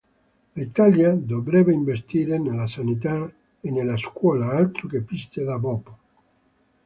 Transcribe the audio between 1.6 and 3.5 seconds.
investire nella sanità